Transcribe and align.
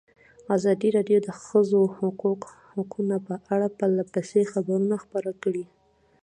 ازادي 0.55 0.89
راډیو 0.97 1.19
د 1.23 1.25
د 1.27 1.29
ښځو 1.45 1.79
حقونه 2.77 3.15
په 3.27 3.33
اړه 3.53 3.67
پرله 3.77 4.03
پسې 4.13 4.41
خبرونه 4.53 4.95
خپاره 5.03 5.31
کړي. 5.43 5.65